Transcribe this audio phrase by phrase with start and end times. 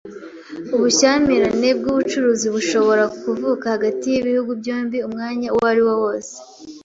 [0.75, 6.35] Ubushyamirane bw’ubucuruzi bushobora kuvuka hagati y’ibihugu byombi umwanya uwariwo wose